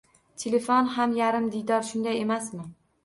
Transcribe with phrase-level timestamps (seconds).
[0.43, 2.67] Telefon xam yarim diydor, shunday emasmi?